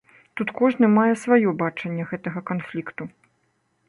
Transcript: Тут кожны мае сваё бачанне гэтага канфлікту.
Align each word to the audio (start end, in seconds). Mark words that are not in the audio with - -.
Тут 0.39 0.47
кожны 0.59 0.87
мае 0.93 1.11
сваё 1.23 1.53
бачанне 1.61 2.05
гэтага 2.13 2.39
канфлікту. 2.51 3.03